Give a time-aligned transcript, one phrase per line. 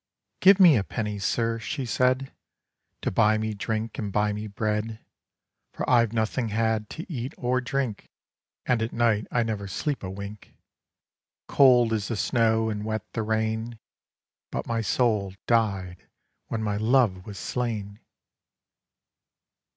[0.41, 2.33] 'Give me a penny, Sir,' she said,'
[3.03, 4.97] To buy me drink and buy me bread
[5.73, 8.09] For I 've nothing had to eat or drink,
[8.65, 10.55] And at night I never sleep a wink.
[11.47, 13.77] Cold is the snow and wet the rain,
[14.49, 16.07] But my soul died
[16.47, 17.99] when my love was slain